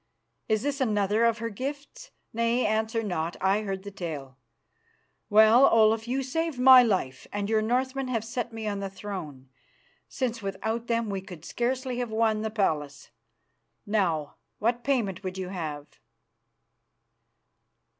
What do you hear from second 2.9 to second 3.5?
not;